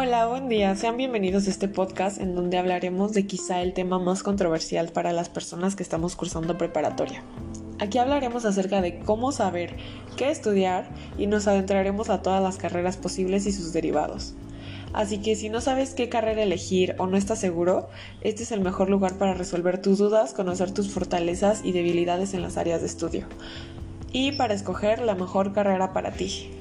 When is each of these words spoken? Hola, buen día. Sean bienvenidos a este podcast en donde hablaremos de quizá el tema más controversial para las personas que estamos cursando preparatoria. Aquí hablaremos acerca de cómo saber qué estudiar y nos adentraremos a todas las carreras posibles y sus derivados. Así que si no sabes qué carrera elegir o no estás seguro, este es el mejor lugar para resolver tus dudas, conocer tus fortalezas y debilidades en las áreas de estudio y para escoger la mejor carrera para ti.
Hola, 0.00 0.28
buen 0.28 0.48
día. 0.48 0.76
Sean 0.76 0.96
bienvenidos 0.96 1.48
a 1.48 1.50
este 1.50 1.66
podcast 1.66 2.20
en 2.20 2.36
donde 2.36 2.56
hablaremos 2.56 3.14
de 3.14 3.26
quizá 3.26 3.62
el 3.62 3.72
tema 3.72 3.98
más 3.98 4.22
controversial 4.22 4.90
para 4.90 5.12
las 5.12 5.28
personas 5.28 5.74
que 5.74 5.82
estamos 5.82 6.14
cursando 6.14 6.56
preparatoria. 6.56 7.24
Aquí 7.80 7.98
hablaremos 7.98 8.44
acerca 8.44 8.80
de 8.80 9.00
cómo 9.00 9.32
saber 9.32 9.74
qué 10.16 10.30
estudiar 10.30 10.88
y 11.18 11.26
nos 11.26 11.48
adentraremos 11.48 12.10
a 12.10 12.22
todas 12.22 12.40
las 12.40 12.58
carreras 12.58 12.96
posibles 12.96 13.44
y 13.46 13.52
sus 13.52 13.72
derivados. 13.72 14.34
Así 14.92 15.18
que 15.18 15.34
si 15.34 15.48
no 15.48 15.60
sabes 15.60 15.94
qué 15.94 16.08
carrera 16.08 16.44
elegir 16.44 16.94
o 16.98 17.08
no 17.08 17.16
estás 17.16 17.40
seguro, 17.40 17.88
este 18.20 18.44
es 18.44 18.52
el 18.52 18.60
mejor 18.60 18.90
lugar 18.90 19.18
para 19.18 19.34
resolver 19.34 19.82
tus 19.82 19.98
dudas, 19.98 20.32
conocer 20.32 20.70
tus 20.70 20.92
fortalezas 20.92 21.64
y 21.64 21.72
debilidades 21.72 22.34
en 22.34 22.42
las 22.42 22.56
áreas 22.56 22.82
de 22.82 22.86
estudio 22.86 23.26
y 24.12 24.30
para 24.30 24.54
escoger 24.54 25.00
la 25.00 25.16
mejor 25.16 25.52
carrera 25.52 25.92
para 25.92 26.12
ti. 26.12 26.52